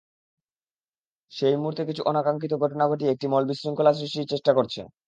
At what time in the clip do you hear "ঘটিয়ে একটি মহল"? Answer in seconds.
2.89-3.45